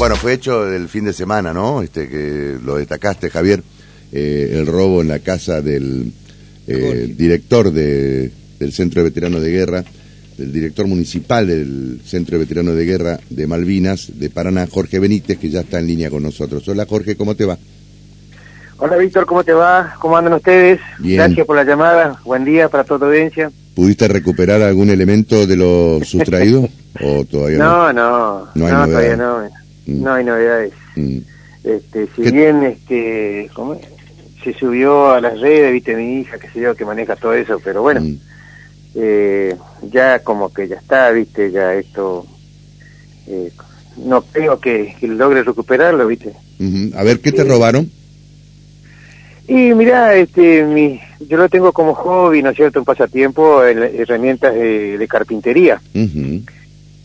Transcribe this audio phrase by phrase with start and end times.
[0.00, 1.82] Bueno, fue hecho el fin de semana, ¿no?
[1.82, 3.62] Este que lo destacaste, Javier,
[4.10, 6.14] eh, el robo en la casa del
[6.66, 9.84] eh, director de, del Centro de Veteranos de Guerra,
[10.38, 15.36] del director municipal del Centro de Veteranos de Guerra de Malvinas, de Paraná, Jorge Benítez,
[15.36, 16.66] que ya está en línea con nosotros.
[16.66, 17.58] Hola Jorge, ¿cómo te va?
[18.78, 19.96] Hola Víctor, ¿cómo te va?
[20.00, 20.80] ¿Cómo andan ustedes?
[20.98, 21.18] Bien.
[21.18, 22.18] Gracias por la llamada.
[22.24, 23.52] Buen día para toda tu audiencia.
[23.74, 26.66] ¿Pudiste recuperar algún elemento de lo sustraído
[27.02, 27.92] o todavía no?
[27.92, 29.60] No, no, No hay todavía no.
[29.90, 30.02] Mm.
[30.04, 30.72] No hay novedades.
[30.96, 31.18] Mm.
[31.64, 33.78] Este, si ¿Qué- bien este, ¿cómo
[34.42, 37.60] se subió a las redes, viste mi hija, que sé yo, que maneja todo eso,
[37.62, 38.16] pero bueno, Mm.
[38.94, 42.26] eh, ya como que ya está, viste, ya esto,
[43.26, 43.50] eh,
[43.96, 46.34] no creo que, que logre recuperarlo, viste.
[46.94, 47.48] A ver, ¿qué te Sí.
[47.48, 47.90] robaron?
[49.46, 53.82] Y mira, este, mi, yo lo tengo como hobby, ¿no es cierto?, un pasatiempo, el-
[54.00, 55.82] herramientas de, de carpintería.
[55.94, 56.42] Ujú.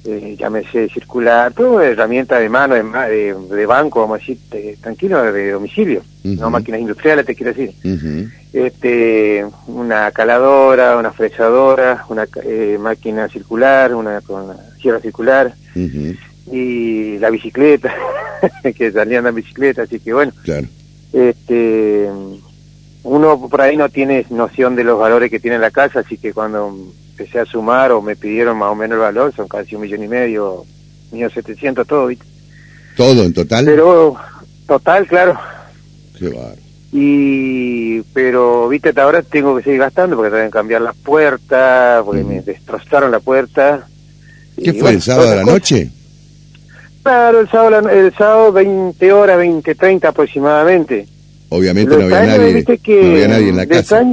[0.06, 5.22] Eh, llámese circular, todo herramienta de mano, de, de, banco, vamos a decir, de- tranquilo,
[5.32, 7.74] de domicilio, no máquinas industriales, te quiero decir.
[8.54, 15.54] Este, una caladora, una fresadora, una eh, máquina circular, una con una sierra circular.
[16.52, 17.94] Y la bicicleta,
[18.78, 20.68] que salían en bicicleta, así que bueno, Claro.
[21.12, 22.08] este,
[23.04, 26.34] uno por ahí no tiene noción de los valores que tiene la casa, así que
[26.34, 26.76] cuando
[27.18, 30.04] empecé a sumar o me pidieron más o menos el valor, son casi un millón
[30.04, 30.66] y medio,
[31.12, 32.26] millón setecientos, todo, ¿viste?
[32.98, 33.66] ¿Todo en total?
[33.66, 34.16] Pero,
[34.68, 35.40] total, claro.
[36.20, 36.58] Qué bárbaro.
[36.92, 42.24] Y, pero, viste, hasta ahora tengo que seguir gastando porque que cambiar las puertas, porque
[42.24, 43.88] me destrozaron la puerta.
[44.56, 45.90] ¿Qué Y fue, bueno, el sábado a la noche?
[47.04, 51.08] Claro, el sábado, el sábado 20 horas, 20, 30 aproximadamente.
[51.50, 54.04] Obviamente no había, nadie, que no había nadie en la casa.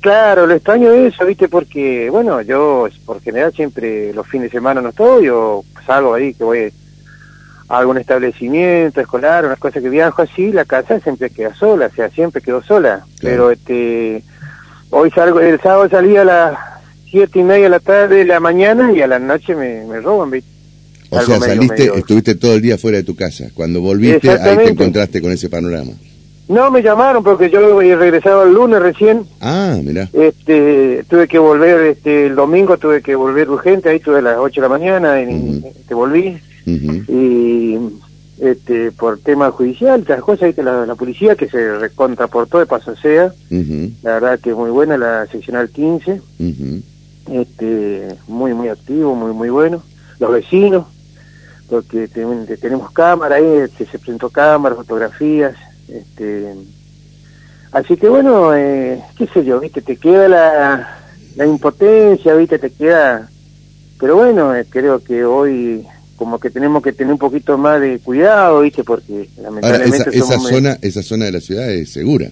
[0.00, 4.58] Claro, lo extraño de eso, viste, porque, bueno, yo por general siempre los fines de
[4.58, 6.72] semana no estoy, o salgo ahí que voy
[7.68, 11.94] a algún establecimiento escolar, unas cosas que viajo así, la casa siempre queda sola, o
[11.94, 13.04] sea, siempre quedó sola.
[13.20, 14.22] Pero este,
[14.90, 16.58] hoy salgo, el sábado salí a las
[17.10, 20.00] siete y media de la tarde de la mañana y a la noche me, me
[20.00, 20.50] roban, viste.
[21.10, 23.46] O Algo sea, saliste, medio- estuviste todo el día fuera de tu casa.
[23.54, 25.92] Cuando volviste, ahí te encontraste con ese panorama.
[26.48, 30.08] No, me llamaron porque yo he regresado el lunes recién, Ah, mirá.
[30.12, 34.38] Este, tuve que volver, este, el domingo tuve que volver urgente, ahí tuve a las
[34.38, 36.38] 8 de la mañana y te volví.
[37.08, 37.78] Y,
[38.40, 40.62] este, por tema judicial, las cosas, ¿viste?
[40.62, 43.32] la, la policía que se recontraportó de paso sea,
[44.02, 46.82] la verdad que es muy buena, la seccional 15, Ujú.
[47.32, 49.82] este, muy, muy activo, muy, muy bueno.
[50.20, 50.86] Los vecinos,
[51.68, 55.54] porque ten- tenemos cámara ahí, se presentó cámara, fotografías,
[55.88, 56.54] este,
[57.72, 60.88] así que bueno, eh, qué sé yo, viste, te queda la,
[61.36, 63.28] la impotencia, viste, te queda,
[63.98, 65.86] pero bueno, eh, creo que hoy
[66.16, 70.18] como que tenemos que tener un poquito más de cuidado, viste, porque Ahora, lamentablemente esa,
[70.18, 72.30] esa somos- zona, esa zona de la ciudad es segura.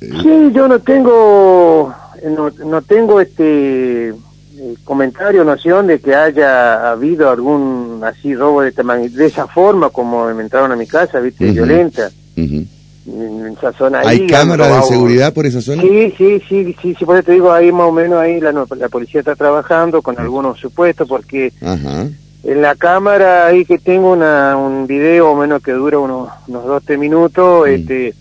[0.00, 4.12] Sí, yo no tengo, no, no tengo este
[4.58, 9.90] eh, comentario, noción de que haya habido algún así robo de, magni- de esa forma
[9.90, 12.64] como me entraron a mi casa, viste, violenta, Ujú.
[13.06, 14.00] en, en esa zona.
[14.04, 15.82] ¿Hay cámaras de seguridad por esa zona?
[15.82, 18.52] Sí, sí, sí, sí, sí, por eso te digo, ahí más o menos ahí la,
[18.52, 22.08] la policía está trabajando con algunos supuestos porque Ajá.
[22.44, 26.64] en la cámara ahí que tengo una, un video o menos que dura unos, unos
[26.66, 28.14] dos, tres minutos, este,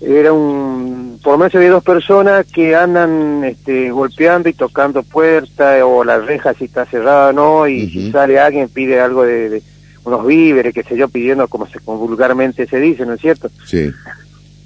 [0.00, 5.82] era un, por lo menos había dos personas que andan, este, golpeando y tocando puertas
[5.84, 9.48] o la reja si está cerrada o no, y si sale alguien pide algo de,
[9.48, 9.62] de
[10.04, 13.50] unos víveres, qué sé yo, pidiendo como se como vulgarmente se dice, ¿no es cierto?
[13.66, 13.90] Sí.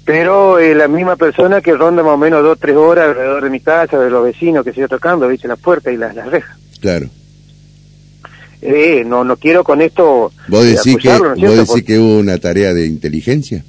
[0.05, 3.49] Pero eh, la misma persona que ronda más o menos dos, tres horas alrededor de
[3.49, 6.29] mi casa, de los vecinos que se yo tocando, viste, las puertas y las, las
[6.29, 6.55] rejas.
[6.79, 7.09] Claro.
[8.61, 12.37] Eh, no, no quiero con esto ¿Vos eh, decís, que, ¿no vos que hubo una
[12.37, 13.63] tarea de inteligencia?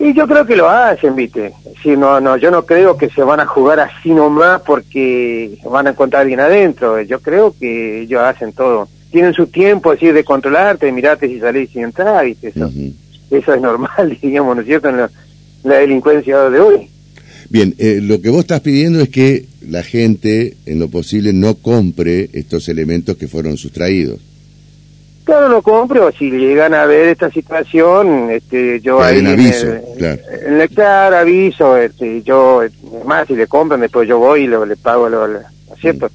[0.00, 1.52] Y yo creo que lo hacen, viste.
[1.82, 5.86] Sí, no, no, yo no creo que se van a jugar así nomás porque van
[5.86, 7.02] a encontrar alguien adentro.
[7.02, 8.88] Yo creo que ellos hacen todo.
[9.10, 12.48] Tienen su tiempo así de controlarte, de mirarte si salís y entrar, viste.
[12.48, 12.70] Eso,
[13.30, 14.88] eso es normal, digamos, ¿no es cierto?
[14.88, 15.10] En la,
[15.64, 16.88] la delincuencia de hoy.
[17.50, 21.56] Bien, eh, lo que vos estás pidiendo es que la gente, en lo posible, no
[21.56, 24.18] compre estos elementos que fueron sustraídos.
[25.30, 26.10] Claro, lo compro.
[26.10, 30.20] Si llegan a ver esta situación, este, yo ahí en aviso, el- claro.
[30.44, 32.72] en el claro aviso, este, yo, es
[33.04, 35.80] más, si le compran, después yo voy y lo, le pago lo, lo- ¿no es
[35.80, 36.10] cierto?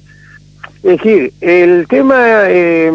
[0.82, 2.92] Es decir, el tema, eh,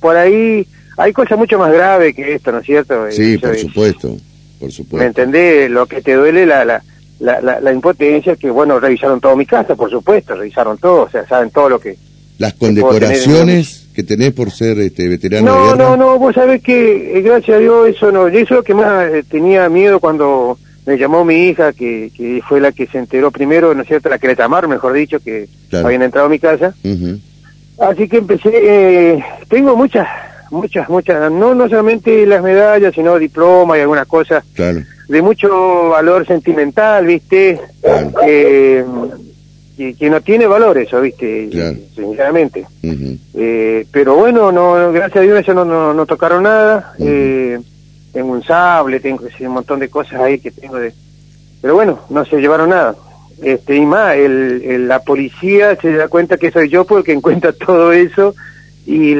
[0.00, 0.66] por ahí,
[0.96, 3.08] hay cosas mucho más graves que esto, ¿no es cierto?
[3.12, 4.08] Sí, Eso por es- supuesto,
[4.58, 5.06] por ¿Me supuesto.
[5.06, 5.70] entendés?
[5.70, 6.82] Lo que te duele la, la,
[7.20, 11.08] la, la, la impotencia, que bueno, revisaron todo mi casa, por supuesto, revisaron todo, o
[11.10, 11.96] sea, saben todo lo que...
[12.38, 15.76] Las condecoraciones que tenés por ser este, veterano no, de guerra?
[15.76, 18.74] No, no, vos sabés que eh, gracias a Dios eso no, eso es lo que
[18.74, 22.98] más eh, tenía miedo cuando me llamó mi hija, que, que fue la que se
[22.98, 26.30] enteró primero, ¿no es cierto?, la que le llamaron, mejor dicho, que habían entrado a
[26.30, 26.74] mi casa.
[27.78, 30.06] Así que empecé, eh, tengo muchas,
[30.50, 36.26] muchas, muchas, no, no solamente las medallas, sino diplomas y algunas cosas de mucho valor
[36.26, 37.60] sentimental, ¿viste?
[38.26, 38.84] Eh,
[39.94, 41.48] que, no tiene valor eso, ¿viste?
[41.94, 42.66] Sinceramente.
[43.34, 46.94] eh, pero bueno, no, gracias a Dios eso no, no, no tocaron nada.
[46.98, 47.58] eh,
[48.12, 50.92] tengo un sable, tengo un montón de cosas ahí que tengo de...
[51.62, 52.96] Pero bueno, no se llevaron nada.
[53.42, 57.92] Este, y más, el, la policía se da cuenta que soy yo porque encuentra todo
[57.92, 58.34] eso
[58.86, 59.14] y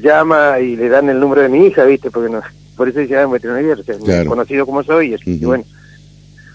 [0.00, 2.10] llama y le dan el número de mi hija, ¿viste?
[2.10, 2.40] Porque no,
[2.76, 5.64] por eso dice, ah, veterinario, o conocido como soy, y, bueno.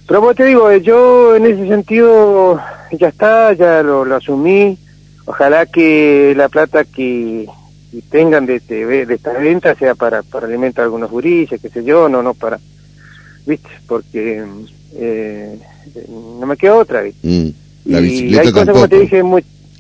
[0.08, 2.60] Pero como te digo, eh, yo en ese sentido
[2.92, 4.78] ya está, ya lo, lo asumí.
[5.26, 7.48] Ojalá que la plata que,
[8.10, 11.84] tengan de, de, de, esta venta sea para, para alimentar a algunos gurises, qué sé
[11.84, 12.60] yo, no, no para,
[13.46, 13.70] ¿viste?
[13.88, 14.44] Porque
[14.96, 15.58] eh,
[16.40, 17.28] no me queda otra, ¿viste?
[17.28, 17.54] Mm.
[17.86, 18.88] La bicicleta tampoco.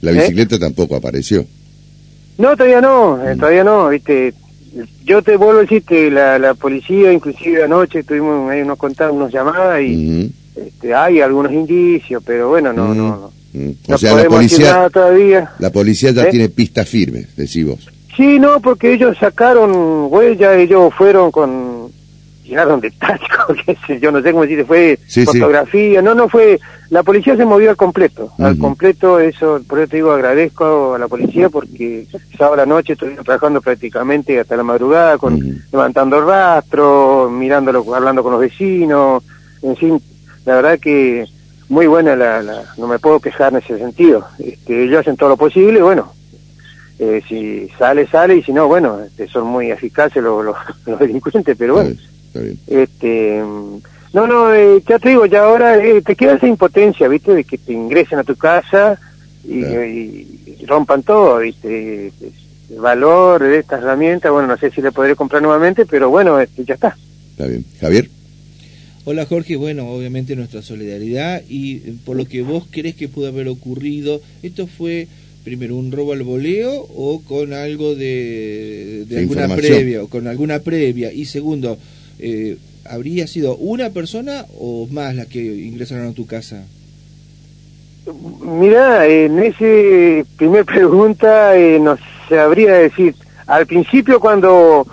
[0.02, 0.14] la ¿eh?
[0.14, 1.46] bicicleta tampoco apareció.
[2.38, 3.40] No, todavía no, eh, mm.
[3.40, 4.34] todavía no, ¿viste?
[5.04, 9.16] Yo te vuelvo a decir que la, la policía, inclusive anoche tuvimos ahí unos contados,
[9.16, 10.32] unas llamadas y
[10.78, 13.94] este, hay algunos indicios, pero bueno, no, no, no.
[13.94, 15.52] O sea, la policía, todavía.
[15.58, 17.90] la policía ya tiene pistas firmes, decís vos.
[18.16, 21.88] Sí, no, porque ellos sacaron huellas, ellos fueron con
[22.44, 26.60] llegaron de táctico, qué sé yo, no sé cómo decir, fue fotografía, no, no fue,
[26.90, 31.00] la policía se movió al completo, al completo, eso, por eso te digo, agradezco a
[31.00, 32.08] la policía porque
[32.38, 35.38] sábado a la noche estuvieron trabajando prácticamente hasta la madrugada, con
[35.72, 39.24] levantando rastro, mirándolo, hablando con los vecinos,
[39.62, 40.02] en fin,
[40.48, 41.26] la verdad que
[41.68, 45.28] muy buena la, la no me puedo quejar en ese sentido, este, ellos hacen todo
[45.28, 46.14] lo posible, bueno,
[47.00, 50.56] eh, si sale, sale, y si no, bueno, este, son muy eficaces los, los,
[51.00, 51.96] delincuentes, pero bueno.
[52.66, 53.44] Este,
[54.14, 57.34] no, no, eh, ya te digo, ya ahora eh, te queda esa impotencia, ¿viste?
[57.34, 58.98] De que te ingresen a tu casa
[59.44, 62.14] y, rompan todo, ¿viste?
[62.70, 66.40] El valor de esta herramienta, bueno, no sé si le podré comprar nuevamente, pero bueno,
[66.40, 66.96] este, ya está.
[67.32, 67.66] Está bien.
[67.82, 68.17] Javier.
[69.10, 73.48] Hola Jorge, bueno, obviamente nuestra solidaridad y por lo que vos crees que pudo haber
[73.48, 75.08] ocurrido, esto fue
[75.46, 81.14] primero un robo al voleo o con algo de, alguna previa o con alguna previa
[81.14, 81.78] y segundo
[82.20, 86.66] eh, habría sido una persona o más la que ingresaron a tu casa
[88.44, 93.16] mira en ese primer pregunta eh, no sabría decir.
[93.46, 94.86] Al principio cuando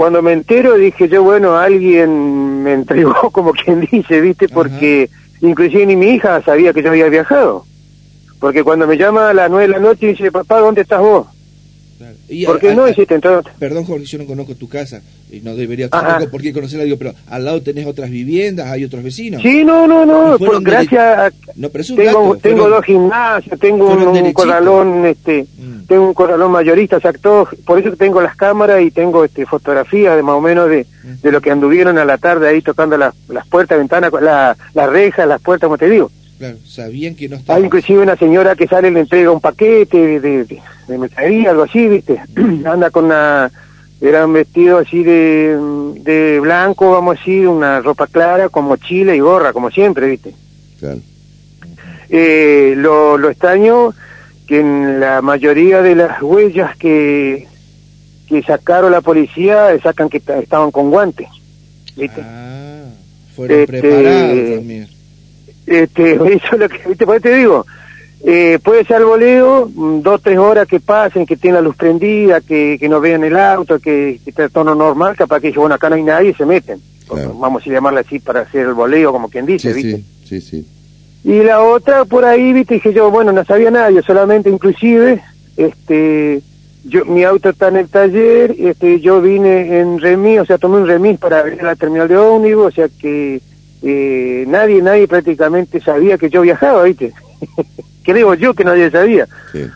[0.00, 5.10] cuando me entero dije yo bueno alguien me entregó como quien dice viste porque
[5.42, 7.66] inclusive ni mi hija sabía que yo había viajado
[8.38, 11.00] porque cuando me llama a las nueve de la noche y dice, papá, ¿dónde estás
[11.00, 11.26] vos?
[12.46, 13.52] ¿Por qué no hiciste entonces?
[13.58, 16.96] Perdón, Jorge, yo no conozco tu casa y no debería tampoco por qué conocerla, digo,
[16.96, 19.42] pero al lado tenés otras viviendas, hay otros vecinos.
[19.42, 25.04] Sí, no, no, no, por gracias no, pero tengo, tengo dos gimnasios, tengo un, corralón,
[25.04, 25.69] este, mm.
[25.86, 29.46] Tengo un corralón mayorista, o sea, todo, por eso tengo las cámaras y tengo este
[29.46, 30.86] fotografías de más o menos de,
[31.22, 34.90] de lo que anduvieron a la tarde ahí tocando las, las puertas, ventanas, la, las
[34.90, 36.10] rejas, las puertas, como te digo.
[36.38, 37.58] Claro, sabían que no estaba...
[37.58, 41.64] Hay inclusive una señora que sale y le entrega un paquete de, de, de algo
[41.64, 42.20] así, ¿viste?
[42.64, 43.50] Anda con una...
[44.00, 45.58] Era un vestido así de,
[46.00, 50.34] de blanco, vamos a decir, una ropa clara, con mochila y gorra, como siempre, ¿viste?
[50.78, 51.00] Claro.
[52.08, 53.92] Eh, lo, lo extraño
[54.50, 57.46] que en la mayoría de las huellas que,
[58.28, 61.28] que sacaron la policía sacan que estaban con guantes,
[61.96, 62.20] ¿viste?
[62.20, 62.82] Ah,
[63.36, 64.88] fueron este, preparados también
[65.70, 67.06] este, eso es lo que, ¿viste?
[67.06, 67.64] Por te digo,
[68.24, 72.40] eh, puede ser voleo, mm, dos, tres horas que pasen, que tiene la luz prendida,
[72.40, 75.76] que, que no vean el auto, que, que esté tono normal, capaz que dice, bueno,
[75.76, 76.80] acá no hay nadie se meten.
[77.08, 80.02] Vamos a llamarla así para hacer el voleo, como quien dice, ¿viste?
[80.24, 80.66] Sí, sí,
[81.24, 82.74] Y la otra por ahí, ¿viste?
[82.74, 85.22] Dije yo, bueno, no sabía nadie, solamente inclusive,
[85.56, 86.40] este,
[86.84, 90.78] yo, mi auto está en el taller, este, yo vine en remis, o sea, tomé
[90.78, 93.42] un remis para ir a la terminal de ómnibus, o sea que
[93.82, 97.12] eh, nadie, nadie prácticamente sabía que yo viajaba, ¿viste?
[98.02, 99.28] Creo yo que nadie sabía.
[99.52, 99.66] Sí.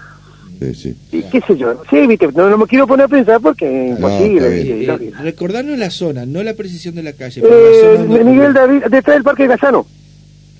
[0.60, 0.96] Sí, sí.
[1.12, 3.90] Y qué sé yo, sí, viste, no, no, me quiero poner a pensar porque es
[3.90, 4.84] imposible.
[4.84, 7.42] Eh, recordarnos la zona, no la precisión de la calle.
[7.44, 9.84] Eh, Miguel David, detrás del Parque Gazano.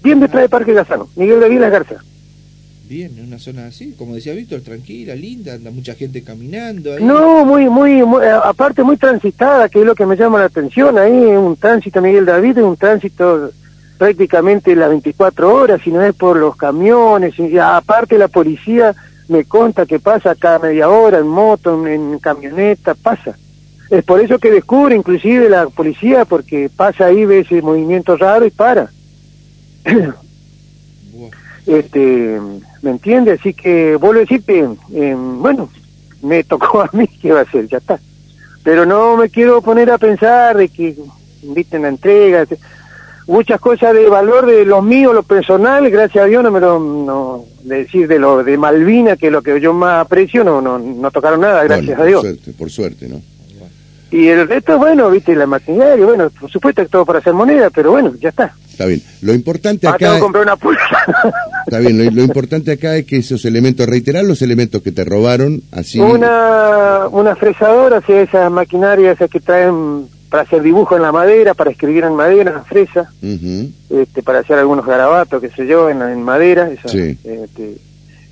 [0.05, 1.09] Bien detrás del Parque Gazano.
[1.17, 1.97] Miguel David Las Garza.
[2.87, 6.93] Bien, en una zona así, como decía Víctor, tranquila, linda, anda mucha gente caminando.
[6.93, 7.03] Ahí.
[7.03, 10.99] No, muy, muy, muy, aparte muy transitada, que es lo que me llama la atención
[10.99, 13.51] ahí, un tránsito Miguel David, es un tránsito
[13.97, 18.95] prácticamente las 24 horas, si no es por los camiones, y aparte la policía
[19.29, 23.39] me conta que pasa cada media hora en moto, en, camioneta, pasa.
[23.89, 28.45] Es por eso que descubre inclusive la policía, porque pasa ahí, ve ese movimiento raro
[28.45, 28.91] y para.
[31.67, 32.41] este,
[32.85, 33.33] ¿Me entiende?
[33.33, 35.71] Así que vuelvo a decirte, eh, bueno,
[36.23, 37.67] me tocó a mí, ¿qué va a hacer?
[37.67, 37.99] Ya está.
[38.63, 40.95] Pero no me quiero poner a pensar de que
[41.43, 42.47] inviten la entrega,
[43.27, 46.79] muchas cosas de valor de los míos, lo personal, gracias a Dios no me lo,
[46.79, 50.61] no, de decir de lo de Malvina, que es lo que yo más aprecio, no,
[50.61, 52.23] no, no tocaron nada, gracias a Dios.
[52.23, 53.23] Por suerte, por suerte, ¿no?
[54.11, 57.71] Y el resto, bueno, viste, la maquinaria, bueno, por supuesto que todo para hacer moneda,
[57.71, 58.55] pero bueno, ya está.
[58.71, 59.03] Está bien.
[59.23, 60.17] Lo importante acá...
[60.17, 60.83] Ah, comprar una pulsa.
[61.67, 65.63] Está bien, lo, importante acá es que esos elementos, reiterar los elementos que te robaron,
[65.73, 65.99] así...
[66.01, 71.13] Una, una fresadora, o sea, esas maquinarias esas que traen para hacer dibujo en la
[71.13, 75.89] madera, para escribir en madera, en fresa, este, para hacer algunos garabatos, qué sé yo,
[75.89, 77.17] en, madera, este,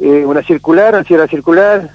[0.00, 1.90] eh, una circular, una sierra circular,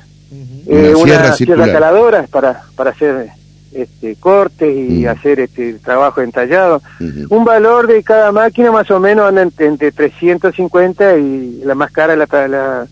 [0.66, 3.32] eh, una, sierra, caladora para, para hacer
[3.78, 6.82] este, cortes y hacer este trabajo entallado.
[7.30, 12.16] Un valor de cada máquina más o menos anda entre, 350 y la más cara
[12.16, 12.88] la, la,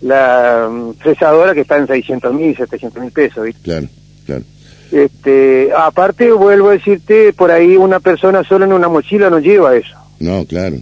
[0.00, 3.46] la mm, fresadora que está en 600 mil, 700 mil pesos.
[3.62, 3.86] Claro,
[4.26, 4.42] claro.
[4.90, 9.76] Este, aparte, vuelvo a decirte, por ahí una persona solo en una mochila no lleva
[9.76, 9.96] eso.
[10.18, 10.76] No, claro.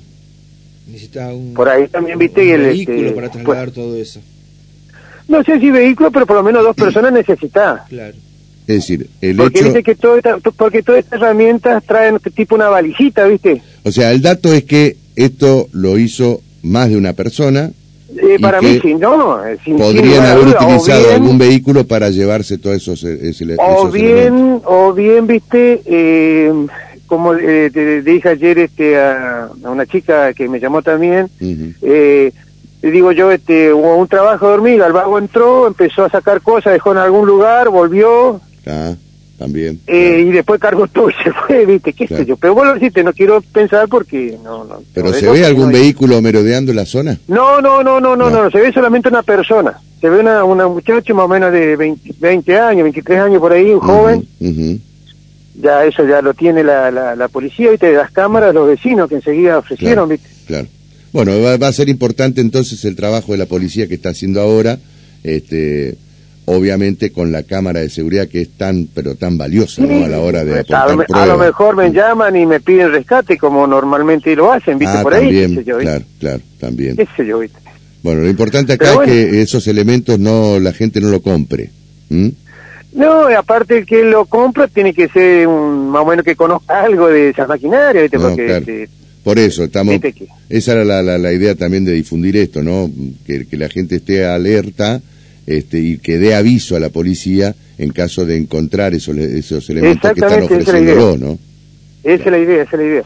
[0.87, 4.21] Necesita un, por ahí también viste el vehículo este, para trasladar pues, todo eso.
[5.29, 7.85] No sé si vehículo, pero por lo menos dos personas necesita.
[7.89, 8.15] Claro.
[8.67, 9.69] Es decir, el porque hecho...
[9.69, 10.19] dice que todo
[10.57, 13.63] porque todas estas herramientas traen tipo una valijita, ¿viste?
[13.85, 17.71] O sea, el dato es que esto lo hizo más de una persona
[18.17, 19.41] eh, para mí sí, no.
[19.77, 25.83] podrían haber utilizado algún vehículo para llevarse todos esos, esos o bien, O bien, viste,
[25.85, 26.53] eh,
[27.07, 31.29] como eh, te dije ayer este, a, una chica que me llamó también,
[31.83, 32.33] eh,
[32.83, 36.41] le digo yo, este, hubo un trabajo de hormiga, el vago entró, empezó a sacar
[36.41, 38.41] cosas, dejó en algún lugar, volvió.
[38.67, 38.95] Ah
[39.37, 39.81] también.
[39.87, 41.93] Eh, y después cargó todo y se fue, ¿viste?
[41.93, 42.37] ¿Qué sé yo?
[42.37, 44.65] Pero bueno, decirte, no quiero pensar porque no.
[44.65, 47.19] no ¿Pero se ve algún vehículo merodeando la zona?
[47.29, 49.79] No, no, no, no, no, no, se ve solamente una persona.
[50.01, 53.71] Se ve una, una muchacha más o menos de 20, años, 23 años por ahí,
[53.71, 54.29] un joven.
[55.59, 57.91] Ya eso ya lo tiene la, la, policía, ¿viste?
[57.91, 60.29] De las cámaras, los vecinos que enseguida ofrecieron, ¿viste?
[60.47, 60.69] Claro.
[61.13, 64.41] Bueno, va, va a ser importante entonces el trabajo de la policía que está haciendo
[64.43, 64.79] ahora.
[65.25, 65.97] Este,
[66.47, 70.05] obviamente con la cámara de seguridad que es tan pero tan valiosa ¿no?
[70.05, 73.67] a la hora de pues, a, lo, mejor me llaman y me piden rescate como
[73.67, 76.97] normalmente lo hacen viste ah, por ahí claro claro también.
[76.97, 77.59] ¿Qué sé yo, ¿viste?
[78.03, 81.71] bueno lo importante acá es que esos elementos no la gente no lo compre
[82.93, 86.83] no aparte el que lo compra tiene que ser un más o menos que conozca
[86.83, 88.21] algo de esa maquinaria ¿viste?
[88.21, 88.89] Porque,
[89.25, 89.97] por eso estamos
[90.49, 92.89] esa era la, la, la, idea también de difundir esto no
[93.27, 95.03] que, que la gente esté alerta
[95.47, 100.13] este, y que dé aviso a la policía en caso de encontrar esos, esos elementos
[100.13, 101.39] que están ofreciéndolo, ¿no?
[102.03, 103.03] Esa es la idea, esa es la idea.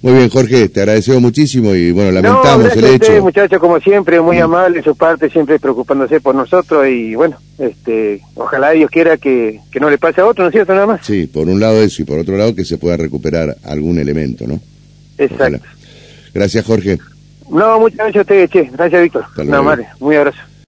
[0.00, 3.06] Muy bien, Jorge, te agradecemos muchísimo y bueno, lamentamos el hecho.
[3.06, 8.20] Usted, muchacho, como siempre, muy amable, su parte siempre preocupándose por nosotros y bueno, este,
[8.34, 10.72] ojalá Dios quiera que, que no le pase a otro, ¿no es cierto?
[10.72, 11.04] Nada más.
[11.04, 14.46] Sí, por un lado eso y por otro lado que se pueda recuperar algún elemento,
[14.46, 14.60] ¿no?
[15.18, 15.58] Exacto.
[16.32, 16.98] Gracias, Jorge.
[17.50, 18.70] No, muchas gracias a usted, che.
[18.72, 19.24] Gracias, Víctor.
[19.46, 20.38] No, madre, muy abrazo.